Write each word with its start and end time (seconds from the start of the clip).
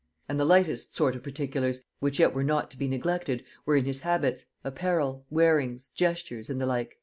And 0.27 0.39
the 0.39 0.45
lightest 0.45 0.95
sort 0.95 1.15
of 1.15 1.21
particulars, 1.21 1.85
which 1.99 2.17
yet 2.19 2.33
were 2.33 2.43
not 2.43 2.71
to 2.71 2.77
be 2.79 2.87
neglected, 2.87 3.43
were 3.67 3.75
in 3.75 3.85
his 3.85 3.99
habits, 3.99 4.45
apparel, 4.63 5.27
wearings, 5.29 5.89
gestures, 5.89 6.49
and 6.49 6.59
the 6.59 6.65
like." 6.65 6.97